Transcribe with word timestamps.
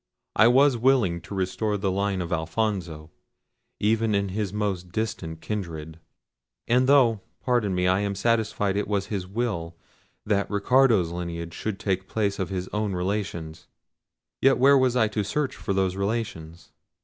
I 0.35 0.47
was 0.47 0.77
willing 0.77 1.21
to 1.21 1.35
restore 1.35 1.77
the 1.77 1.91
line 1.91 2.23
of 2.23 2.33
Alfonso, 2.33 3.11
even 3.79 4.15
in 4.15 4.29
his 4.29 4.51
most 4.51 4.91
distant 4.91 5.41
kindred. 5.41 5.99
And 6.67 6.89
though, 6.89 7.21
pardon 7.39 7.75
me, 7.75 7.87
I 7.87 7.99
am 7.99 8.15
satisfied 8.15 8.75
it 8.77 8.87
was 8.87 9.05
his 9.13 9.27
will 9.27 9.75
that 10.25 10.49
Ricardo's 10.49 11.11
lineage 11.11 11.53
should 11.53 11.79
take 11.79 12.07
place 12.09 12.39
of 12.39 12.49
his 12.49 12.67
own 12.69 12.93
relations; 12.93 13.67
yet 14.41 14.57
where 14.57 14.75
was 14.75 14.95
I 14.95 15.07
to 15.09 15.23
search 15.23 15.55
for 15.55 15.71
those 15.71 15.95
relations? 15.95 16.71